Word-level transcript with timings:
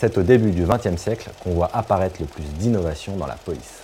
C'est 0.00 0.16
au 0.16 0.22
début 0.22 0.52
du 0.52 0.64
XXe 0.64 0.94
siècle 0.94 1.28
qu'on 1.42 1.50
voit 1.50 1.70
apparaître 1.72 2.20
le 2.20 2.26
plus 2.26 2.44
d'innovation 2.44 3.16
dans 3.16 3.26
la 3.26 3.34
police. 3.34 3.82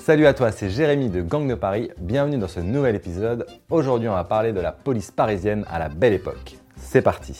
Salut 0.00 0.26
à 0.26 0.34
toi, 0.34 0.52
c'est 0.52 0.70
Jérémy 0.70 1.08
de 1.08 1.22
Gang 1.22 1.48
de 1.48 1.56
Paris, 1.56 1.90
bienvenue 1.98 2.38
dans 2.38 2.46
ce 2.46 2.60
nouvel 2.60 2.94
épisode. 2.94 3.44
Aujourd'hui 3.68 4.08
on 4.08 4.14
va 4.14 4.22
parler 4.22 4.52
de 4.52 4.60
la 4.60 4.70
police 4.70 5.10
parisienne 5.10 5.64
à 5.68 5.80
la 5.80 5.88
belle 5.88 6.12
époque. 6.12 6.54
C'est 6.76 7.02
parti 7.02 7.36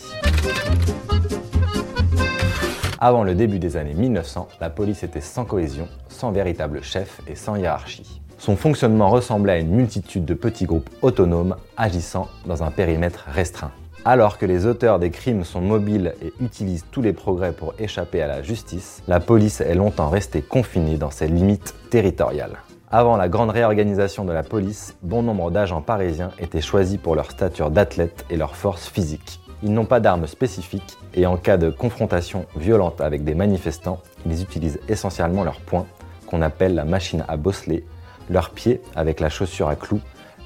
Avant 2.98 3.22
le 3.22 3.36
début 3.36 3.60
des 3.60 3.76
années 3.76 3.94
1900, 3.94 4.48
la 4.60 4.70
police 4.70 5.04
était 5.04 5.20
sans 5.20 5.44
cohésion, 5.44 5.86
sans 6.08 6.32
véritable 6.32 6.82
chef 6.82 7.20
et 7.28 7.36
sans 7.36 7.54
hiérarchie. 7.54 8.20
Son 8.40 8.56
fonctionnement 8.56 9.10
ressemblait 9.10 9.52
à 9.52 9.58
une 9.58 9.72
multitude 9.72 10.24
de 10.24 10.32
petits 10.32 10.64
groupes 10.64 10.88
autonomes 11.02 11.56
agissant 11.76 12.26
dans 12.46 12.62
un 12.62 12.70
périmètre 12.70 13.26
restreint. 13.30 13.70
Alors 14.06 14.38
que 14.38 14.46
les 14.46 14.64
auteurs 14.64 14.98
des 14.98 15.10
crimes 15.10 15.44
sont 15.44 15.60
mobiles 15.60 16.14
et 16.22 16.32
utilisent 16.42 16.86
tous 16.90 17.02
les 17.02 17.12
progrès 17.12 17.52
pour 17.52 17.74
échapper 17.78 18.22
à 18.22 18.26
la 18.26 18.40
justice, 18.40 19.02
la 19.08 19.20
police 19.20 19.60
est 19.60 19.74
longtemps 19.74 20.08
restée 20.08 20.40
confinée 20.40 20.96
dans 20.96 21.10
ses 21.10 21.28
limites 21.28 21.74
territoriales. 21.90 22.56
Avant 22.90 23.18
la 23.18 23.28
grande 23.28 23.50
réorganisation 23.50 24.24
de 24.24 24.32
la 24.32 24.42
police, 24.42 24.96
bon 25.02 25.22
nombre 25.22 25.50
d'agents 25.50 25.82
parisiens 25.82 26.30
étaient 26.38 26.62
choisis 26.62 26.96
pour 26.96 27.16
leur 27.16 27.30
stature 27.30 27.70
d'athlète 27.70 28.24
et 28.30 28.38
leur 28.38 28.56
force 28.56 28.88
physique. 28.88 29.40
Ils 29.62 29.74
n'ont 29.74 29.84
pas 29.84 30.00
d'armes 30.00 30.26
spécifiques 30.26 30.96
et 31.12 31.26
en 31.26 31.36
cas 31.36 31.58
de 31.58 31.68
confrontation 31.68 32.46
violente 32.56 33.02
avec 33.02 33.22
des 33.22 33.34
manifestants, 33.34 34.00
ils 34.24 34.40
utilisent 34.40 34.80
essentiellement 34.88 35.44
leurs 35.44 35.60
poings, 35.60 35.86
qu'on 36.26 36.40
appelle 36.40 36.74
la 36.74 36.86
machine 36.86 37.22
à 37.28 37.36
bosseler, 37.36 37.84
leurs 38.30 38.50
pieds 38.50 38.80
avec 38.94 39.20
la 39.20 39.28
chaussure 39.28 39.68
à 39.68 39.76
clous 39.76 40.00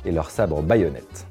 et 0.05 0.11
leur 0.11 0.31
sabre 0.31 0.63
baïonnette. 0.63 1.27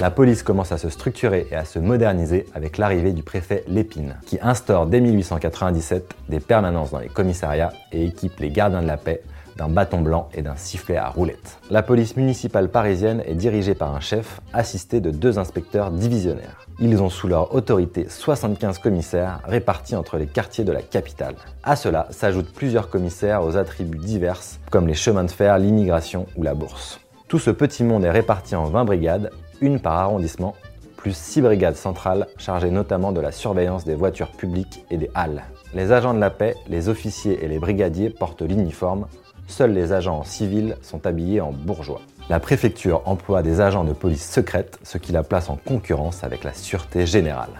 La 0.00 0.10
police 0.10 0.42
commence 0.42 0.70
à 0.70 0.76
se 0.76 0.90
structurer 0.90 1.46
et 1.50 1.56
à 1.56 1.64
se 1.64 1.78
moderniser 1.78 2.46
avec 2.54 2.76
l'arrivée 2.76 3.12
du 3.12 3.22
préfet 3.22 3.64
Lépine, 3.68 4.16
qui 4.26 4.38
instaure 4.42 4.86
dès 4.86 5.00
1897 5.00 6.14
des 6.28 6.40
permanences 6.40 6.90
dans 6.90 6.98
les 6.98 7.08
commissariats 7.08 7.72
et 7.90 8.04
équipe 8.04 8.38
les 8.38 8.50
gardiens 8.50 8.82
de 8.82 8.86
la 8.86 8.98
paix 8.98 9.22
d'un 9.56 9.68
bâton 9.68 10.00
blanc 10.02 10.28
et 10.34 10.42
d'un 10.42 10.56
sifflet 10.56 10.96
à 10.96 11.08
roulettes. 11.08 11.58
La 11.70 11.82
police 11.82 12.16
municipale 12.16 12.68
parisienne 12.68 13.22
est 13.24 13.34
dirigée 13.34 13.74
par 13.74 13.94
un 13.94 14.00
chef 14.00 14.40
assisté 14.52 15.00
de 15.00 15.10
deux 15.10 15.38
inspecteurs 15.38 15.90
divisionnaires. 15.90 16.63
Ils 16.80 17.00
ont 17.02 17.08
sous 17.08 17.28
leur 17.28 17.54
autorité 17.54 18.06
75 18.08 18.78
commissaires 18.78 19.40
répartis 19.44 19.94
entre 19.94 20.16
les 20.16 20.26
quartiers 20.26 20.64
de 20.64 20.72
la 20.72 20.82
capitale. 20.82 21.36
À 21.62 21.76
cela 21.76 22.08
s'ajoutent 22.10 22.52
plusieurs 22.52 22.90
commissaires 22.90 23.44
aux 23.44 23.56
attributs 23.56 23.98
divers 23.98 24.40
comme 24.70 24.88
les 24.88 24.94
chemins 24.94 25.24
de 25.24 25.30
fer, 25.30 25.58
l'immigration 25.58 26.26
ou 26.36 26.42
la 26.42 26.54
bourse. 26.54 27.00
Tout 27.28 27.38
ce 27.38 27.50
petit 27.50 27.84
monde 27.84 28.04
est 28.04 28.10
réparti 28.10 28.56
en 28.56 28.64
20 28.64 28.84
brigades, 28.84 29.30
une 29.60 29.78
par 29.78 29.94
arrondissement, 29.94 30.54
plus 30.96 31.16
6 31.16 31.42
brigades 31.42 31.76
centrales 31.76 32.26
chargées 32.38 32.70
notamment 32.70 33.12
de 33.12 33.20
la 33.20 33.30
surveillance 33.30 33.84
des 33.84 33.94
voitures 33.94 34.32
publiques 34.32 34.84
et 34.90 34.96
des 34.96 35.10
halles. 35.14 35.44
Les 35.74 35.92
agents 35.92 36.14
de 36.14 36.20
la 36.20 36.30
paix, 36.30 36.56
les 36.68 36.88
officiers 36.88 37.44
et 37.44 37.48
les 37.48 37.58
brigadiers 37.58 38.10
portent 38.10 38.42
l'uniforme, 38.42 39.06
Seuls 39.46 39.72
les 39.72 39.92
agents 39.92 40.20
en 40.20 40.24
civil 40.24 40.76
sont 40.82 41.06
habillés 41.06 41.40
en 41.40 41.52
bourgeois. 41.52 42.00
La 42.30 42.40
préfecture 42.40 43.02
emploie 43.04 43.42
des 43.42 43.60
agents 43.60 43.84
de 43.84 43.92
police 43.92 44.26
secrète, 44.26 44.78
ce 44.82 44.96
qui 44.96 45.12
la 45.12 45.22
place 45.22 45.50
en 45.50 45.56
concurrence 45.56 46.24
avec 46.24 46.42
la 46.42 46.54
Sûreté 46.54 47.04
générale. 47.04 47.50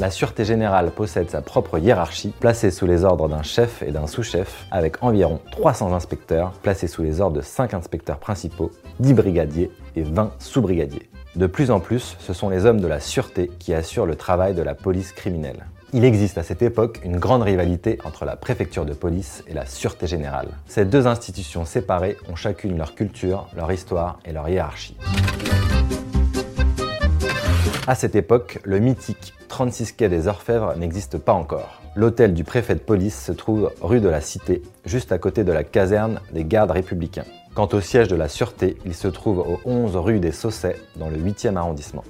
La 0.00 0.10
Sûreté 0.10 0.46
générale 0.46 0.90
possède 0.90 1.28
sa 1.28 1.42
propre 1.42 1.78
hiérarchie, 1.78 2.32
placée 2.40 2.70
sous 2.70 2.86
les 2.86 3.04
ordres 3.04 3.28
d'un 3.28 3.42
chef 3.42 3.82
et 3.82 3.92
d'un 3.92 4.06
sous-chef, 4.06 4.64
avec 4.70 5.02
environ 5.02 5.38
300 5.52 5.92
inspecteurs, 5.92 6.52
placés 6.62 6.86
sous 6.86 7.02
les 7.02 7.20
ordres 7.20 7.36
de 7.36 7.42
5 7.42 7.74
inspecteurs 7.74 8.20
principaux, 8.20 8.70
10 9.00 9.12
brigadiers 9.12 9.70
et 9.96 10.02
20 10.02 10.32
sous-brigadiers. 10.38 11.10
De 11.34 11.46
plus 11.46 11.70
en 11.70 11.80
plus, 11.80 12.16
ce 12.20 12.32
sont 12.32 12.48
les 12.48 12.64
hommes 12.64 12.80
de 12.80 12.88
la 12.88 13.00
sûreté 13.00 13.50
qui 13.58 13.74
assurent 13.74 14.06
le 14.06 14.16
travail 14.16 14.54
de 14.54 14.62
la 14.62 14.74
police 14.74 15.12
criminelle. 15.12 15.66
Il 15.92 16.04
existe 16.04 16.36
à 16.36 16.42
cette 16.42 16.62
époque 16.62 17.00
une 17.04 17.16
grande 17.16 17.42
rivalité 17.42 17.98
entre 18.04 18.24
la 18.24 18.34
préfecture 18.34 18.84
de 18.84 18.92
police 18.92 19.44
et 19.46 19.54
la 19.54 19.66
sûreté 19.66 20.08
générale. 20.08 20.48
Ces 20.66 20.84
deux 20.84 21.06
institutions 21.06 21.64
séparées 21.64 22.16
ont 22.28 22.34
chacune 22.34 22.76
leur 22.76 22.96
culture, 22.96 23.48
leur 23.54 23.70
histoire 23.70 24.18
et 24.24 24.32
leur 24.32 24.48
hiérarchie. 24.48 24.96
À 27.86 27.94
cette 27.94 28.16
époque, 28.16 28.58
le 28.64 28.80
mythique 28.80 29.34
36 29.48 29.92
quai 29.92 30.08
des 30.08 30.26
Orfèvres 30.26 30.74
n'existe 30.76 31.18
pas 31.18 31.32
encore. 31.32 31.80
L'hôtel 31.94 32.34
du 32.34 32.42
préfet 32.42 32.74
de 32.74 32.80
police 32.80 33.24
se 33.24 33.30
trouve 33.30 33.70
rue 33.80 34.00
de 34.00 34.08
la 34.08 34.20
Cité, 34.20 34.62
juste 34.84 35.12
à 35.12 35.18
côté 35.18 35.44
de 35.44 35.52
la 35.52 35.62
caserne 35.62 36.20
des 36.32 36.44
gardes 36.44 36.72
républicains. 36.72 37.24
Quant 37.54 37.68
au 37.72 37.80
siège 37.80 38.08
de 38.08 38.16
la 38.16 38.28
sûreté, 38.28 38.76
il 38.84 38.94
se 38.94 39.08
trouve 39.08 39.38
au 39.38 39.60
11 39.64 39.96
rue 39.96 40.18
des 40.18 40.32
Saussets, 40.32 40.76
dans 40.96 41.08
le 41.08 41.16
8e 41.16 41.56
arrondissement. 41.56 42.04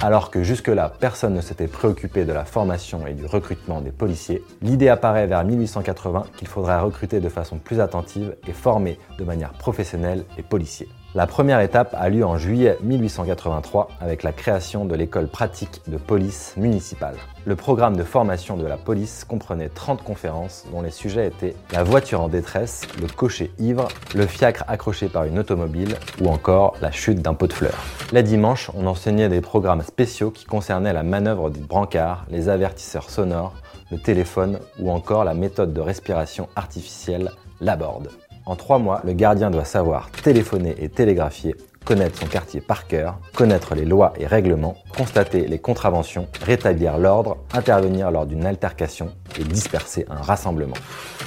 Alors 0.00 0.30
que 0.30 0.44
jusque-là, 0.44 0.92
personne 1.00 1.34
ne 1.34 1.40
s'était 1.40 1.66
préoccupé 1.66 2.24
de 2.24 2.32
la 2.32 2.44
formation 2.44 3.04
et 3.08 3.14
du 3.14 3.26
recrutement 3.26 3.80
des 3.80 3.90
policiers, 3.90 4.44
l'idée 4.62 4.88
apparaît 4.88 5.26
vers 5.26 5.42
1880 5.42 6.26
qu'il 6.36 6.46
faudrait 6.46 6.78
recruter 6.78 7.18
de 7.18 7.28
façon 7.28 7.58
plus 7.58 7.80
attentive 7.80 8.36
et 8.46 8.52
former 8.52 8.96
de 9.18 9.24
manière 9.24 9.52
professionnelle 9.54 10.24
les 10.36 10.44
policiers. 10.44 10.88
La 11.14 11.26
première 11.26 11.60
étape 11.60 11.96
a 11.98 12.10
lieu 12.10 12.22
en 12.22 12.36
juillet 12.36 12.76
1883 12.82 13.88
avec 13.98 14.22
la 14.22 14.32
création 14.32 14.84
de 14.84 14.94
l'école 14.94 15.26
pratique 15.26 15.80
de 15.88 15.96
police 15.96 16.52
municipale. 16.58 17.16
Le 17.46 17.56
programme 17.56 17.96
de 17.96 18.04
formation 18.04 18.58
de 18.58 18.66
la 18.66 18.76
police 18.76 19.24
comprenait 19.24 19.70
30 19.70 20.04
conférences 20.04 20.66
dont 20.70 20.82
les 20.82 20.90
sujets 20.90 21.28
étaient 21.28 21.56
la 21.72 21.82
voiture 21.82 22.20
en 22.20 22.28
détresse, 22.28 22.86
le 23.00 23.06
cocher 23.06 23.50
ivre, 23.58 23.88
le 24.14 24.26
fiacre 24.26 24.64
accroché 24.68 25.08
par 25.08 25.24
une 25.24 25.38
automobile 25.38 25.96
ou 26.20 26.28
encore 26.28 26.74
la 26.82 26.90
chute 26.90 27.22
d'un 27.22 27.32
pot 27.32 27.46
de 27.46 27.54
fleurs. 27.54 27.82
Les 28.12 28.22
dimanches, 28.22 28.70
on 28.74 28.86
enseignait 28.86 29.30
des 29.30 29.40
programmes 29.40 29.82
spéciaux 29.82 30.30
qui 30.30 30.44
concernaient 30.44 30.92
la 30.92 31.04
manœuvre 31.04 31.48
du 31.48 31.60
brancard, 31.60 32.26
les 32.28 32.50
avertisseurs 32.50 33.08
sonores, 33.08 33.54
le 33.90 33.98
téléphone 33.98 34.58
ou 34.78 34.90
encore 34.90 35.24
la 35.24 35.32
méthode 35.32 35.72
de 35.72 35.80
respiration 35.80 36.50
artificielle, 36.54 37.30
la 37.62 37.76
borde. 37.76 38.10
En 38.48 38.56
trois 38.56 38.78
mois, 38.78 39.02
le 39.04 39.12
gardien 39.12 39.50
doit 39.50 39.66
savoir 39.66 40.10
téléphoner 40.10 40.74
et 40.78 40.88
télégraphier, 40.88 41.54
connaître 41.84 42.18
son 42.18 42.24
quartier 42.24 42.62
par 42.62 42.86
cœur, 42.86 43.18
connaître 43.34 43.74
les 43.74 43.84
lois 43.84 44.14
et 44.18 44.26
règlements, 44.26 44.74
constater 44.96 45.46
les 45.46 45.58
contraventions, 45.58 46.28
rétablir 46.40 46.96
l'ordre, 46.96 47.36
intervenir 47.52 48.10
lors 48.10 48.24
d'une 48.24 48.46
altercation 48.46 49.10
et 49.38 49.44
disperser 49.44 50.06
un 50.08 50.22
rassemblement. 50.22 50.78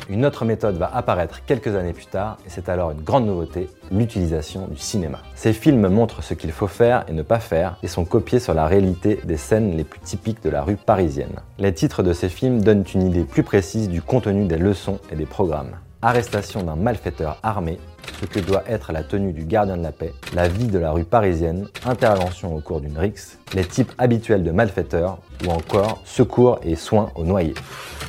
Une 0.10 0.26
autre 0.26 0.46
méthode 0.46 0.78
va 0.78 0.90
apparaître 0.96 1.46
quelques 1.46 1.76
années 1.76 1.94
plus 1.94 2.08
tard 2.08 2.38
et 2.44 2.50
c'est 2.50 2.70
alors 2.70 2.90
une 2.90 3.04
grande 3.04 3.28
nouveauté, 3.28 3.70
l'utilisation 3.92 4.68
du 4.68 4.78
cinéma. 4.78 5.20
Ces 5.36 5.54
films 5.54 5.90
montrent 5.90 6.24
ce 6.24 6.34
qu'il 6.34 6.52
faut 6.52 6.66
faire 6.66 7.06
et 7.08 7.14
ne 7.14 7.22
pas 7.22 7.40
faire 7.40 7.78
et 7.84 7.88
sont 7.88 8.04
copiés 8.04 8.40
sur 8.40 8.56
la 8.56 8.66
réalité 8.66 9.20
des 9.26 9.38
scènes 9.38 9.78
les 9.78 9.84
plus 9.84 10.00
typiques 10.00 10.42
de 10.42 10.50
la 10.50 10.64
rue 10.64 10.76
parisienne. 10.76 11.40
Les 11.60 11.76
titres 11.76 12.02
de 12.02 12.14
ces 12.14 12.30
films 12.30 12.64
donnent 12.64 12.86
une 12.96 13.04
idée 13.04 13.26
plus 13.26 13.44
précise 13.44 13.90
du 13.90 14.02
contenu 14.02 14.46
des 14.46 14.58
leçons 14.58 14.98
et 15.12 15.16
des 15.16 15.28
programmes 15.28 15.76
arrestation 16.02 16.64
d'un 16.64 16.76
malfaiteur 16.76 17.38
armé, 17.44 17.80
ce 18.20 18.26
que 18.26 18.40
doit 18.40 18.64
être 18.68 18.92
la 18.92 19.04
tenue 19.04 19.34
du 19.34 19.46
gardien 19.46 19.78
de 19.78 19.84
la 19.84 19.92
paix, 19.92 20.14
la 20.34 20.48
vie 20.48 20.68
de 20.68 20.80
la 20.80 20.92
rue 20.92 21.04
parisienne, 21.04 21.68
intervention 21.86 22.56
au 22.56 22.60
cours 22.60 22.82
d'une 22.82 22.98
rixe, 22.98 23.38
les 23.54 23.66
types 23.66 23.92
habituels 23.98 24.44
de 24.44 24.52
malfaiteurs 24.52 25.20
ou 25.46 25.52
encore 25.52 26.02
secours 26.06 26.60
et 26.64 26.76
soins 26.76 27.12
aux 27.16 27.24
noyés. 27.24 27.54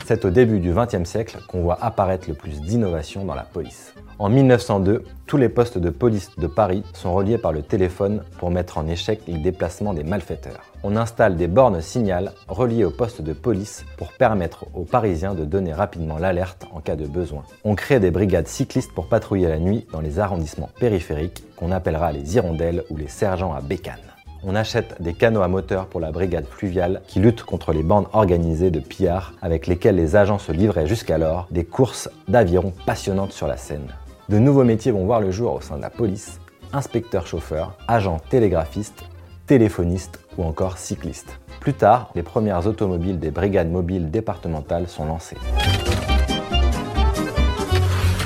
C'est 0.06 0.24
au 0.24 0.30
début 0.30 0.60
du 0.60 0.72
XXe 0.72 1.08
siècle 1.08 1.38
qu'on 1.48 1.62
voit 1.62 1.78
apparaître 1.80 2.28
le 2.28 2.34
plus 2.34 2.60
d'innovations 2.60 3.24
dans 3.24 3.34
la 3.34 3.44
police. 3.44 3.94
En 4.22 4.28
1902, 4.28 5.02
tous 5.26 5.36
les 5.36 5.48
postes 5.48 5.78
de 5.78 5.90
police 5.90 6.30
de 6.38 6.46
Paris 6.46 6.84
sont 6.92 7.12
reliés 7.12 7.38
par 7.38 7.50
le 7.50 7.60
téléphone 7.60 8.22
pour 8.38 8.52
mettre 8.52 8.78
en 8.78 8.86
échec 8.86 9.22
les 9.26 9.36
déplacements 9.36 9.94
des 9.94 10.04
malfaiteurs. 10.04 10.62
On 10.84 10.94
installe 10.94 11.36
des 11.36 11.48
bornes 11.48 11.80
signal 11.80 12.30
reliées 12.46 12.84
aux 12.84 12.92
postes 12.92 13.20
de 13.20 13.32
police 13.32 13.84
pour 13.96 14.12
permettre 14.12 14.66
aux 14.74 14.84
Parisiens 14.84 15.34
de 15.34 15.44
donner 15.44 15.72
rapidement 15.72 16.18
l'alerte 16.18 16.66
en 16.72 16.78
cas 16.78 16.94
de 16.94 17.08
besoin. 17.08 17.42
On 17.64 17.74
crée 17.74 17.98
des 17.98 18.12
brigades 18.12 18.46
cyclistes 18.46 18.92
pour 18.92 19.08
patrouiller 19.08 19.48
la 19.48 19.58
nuit 19.58 19.88
dans 19.92 20.00
les 20.00 20.20
arrondissements 20.20 20.70
périphériques 20.78 21.42
qu'on 21.56 21.72
appellera 21.72 22.12
les 22.12 22.36
hirondelles 22.36 22.84
ou 22.90 22.96
les 22.96 23.08
sergents 23.08 23.54
à 23.54 23.60
bécane 23.60 23.98
on 24.44 24.54
achète 24.54 25.00
des 25.00 25.14
canots 25.14 25.42
à 25.42 25.48
moteur 25.48 25.86
pour 25.86 26.00
la 26.00 26.10
brigade 26.10 26.46
fluviale 26.46 27.02
qui 27.06 27.20
lutte 27.20 27.44
contre 27.44 27.72
les 27.72 27.82
bandes 27.82 28.08
organisées 28.12 28.70
de 28.70 28.80
pillards 28.80 29.34
avec 29.40 29.66
lesquelles 29.66 29.96
les 29.96 30.16
agents 30.16 30.38
se 30.38 30.52
livraient 30.52 30.86
jusqu'alors 30.86 31.46
des 31.50 31.64
courses 31.64 32.08
d'aviron 32.28 32.72
passionnantes 32.84 33.32
sur 33.32 33.46
la 33.46 33.56
Seine. 33.56 33.86
De 34.32 34.38
nouveaux 34.38 34.64
métiers 34.64 34.92
vont 34.92 35.04
voir 35.04 35.20
le 35.20 35.30
jour 35.30 35.56
au 35.56 35.60
sein 35.60 35.76
de 35.76 35.82
la 35.82 35.90
police, 35.90 36.40
inspecteur 36.72 37.26
chauffeur, 37.26 37.76
agent 37.86 38.18
télégraphiste, 38.30 39.04
téléphoniste 39.46 40.20
ou 40.38 40.44
encore 40.44 40.78
cycliste. 40.78 41.38
Plus 41.60 41.74
tard, 41.74 42.10
les 42.14 42.22
premières 42.22 42.66
automobiles 42.66 43.18
des 43.18 43.30
brigades 43.30 43.70
mobiles 43.70 44.10
départementales 44.10 44.88
sont 44.88 45.04
lancées. 45.04 45.36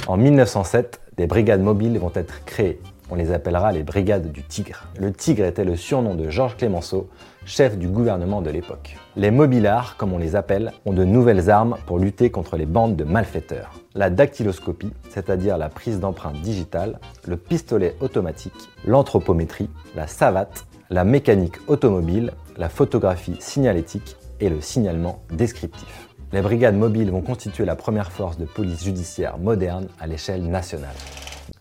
En 0.06 0.17
1907, 0.17 1.00
des 1.17 1.26
brigades 1.26 1.62
mobiles 1.62 1.99
vont 1.99 2.12
être 2.14 2.44
créées 2.44 2.81
on 3.11 3.14
les 3.14 3.32
appellera 3.32 3.73
les 3.73 3.82
brigades 3.82 4.32
du 4.32 4.43
Tigre. 4.43 4.85
Le 4.99 5.12
Tigre 5.12 5.44
était 5.44 5.64
le 5.64 5.76
surnom 5.76 6.14
de 6.14 6.29
Georges 6.31 6.56
Clémenceau, 6.56 7.08
chef 7.44 7.79
du 7.79 7.88
gouvernement 7.88 8.43
de 8.43 8.50
l'époque. 8.50 8.97
Les 9.17 9.31
mobilards, 9.31 9.97
comme 9.97 10.12
on 10.12 10.19
les 10.19 10.37
appelle, 10.37 10.73
ont 10.85 10.93
de 10.93 11.05
nouvelles 11.05 11.49
armes 11.49 11.76
pour 11.87 11.99
lutter 11.99 12.31
contre 12.31 12.56
les 12.56 12.67
bandes 12.67 12.97
de 12.97 13.05
malfaiteurs. 13.05 13.73
La 13.94 14.11
dactyloscopie, 14.11 14.93
c'est-à-dire 15.08 15.56
la 15.56 15.69
prise 15.69 16.00
d'empreintes 16.00 16.41
digitales, 16.43 16.99
le 17.26 17.37
pistolet 17.37 17.94
automatique, 18.00 18.70
l'anthropométrie, 18.85 19.70
la 19.94 20.06
savate, 20.06 20.67
la 20.91 21.05
mécanique 21.05 21.56
automobile, 21.69 22.32
la 22.56 22.69
photographie 22.69 23.37
signalétique 23.38 24.17
et 24.41 24.49
le 24.49 24.61
signalement 24.61 25.20
descriptif. 25.32 26.09
Les 26.32 26.43
brigades 26.43 26.76
mobiles 26.76 27.11
vont 27.11 27.23
constituer 27.23 27.64
la 27.64 27.76
première 27.76 28.11
force 28.11 28.37
de 28.37 28.44
police 28.44 28.85
judiciaire 28.85 29.38
moderne 29.38 29.87
à 30.00 30.06
l'échelle 30.06 30.43
nationale. 30.43 30.94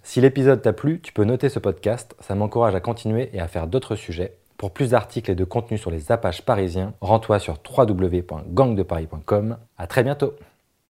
Si 0.06 0.22
l'épisode 0.22 0.62
t'a 0.62 0.72
plu, 0.72 1.02
tu 1.02 1.12
peux 1.12 1.24
noter 1.24 1.50
ce 1.50 1.58
podcast, 1.58 2.16
ça 2.20 2.36
m'encourage 2.36 2.76
à 2.76 2.80
continuer 2.80 3.32
et 3.34 3.40
à 3.40 3.48
faire 3.48 3.66
d'autres 3.66 3.96
sujets. 3.96 4.38
Pour 4.56 4.70
plus 4.70 4.92
d'articles 4.92 5.32
et 5.32 5.36
de 5.36 5.44
contenus 5.44 5.82
sur 5.82 5.90
les 5.90 6.12
apaches 6.12 6.44
parisiens, 6.44 6.94
rends-toi 7.02 7.40
sur 7.40 7.58
www.gangdeparis.com. 7.76 9.58
À 9.80 9.88
très 9.88 10.04
bientôt 10.04 10.36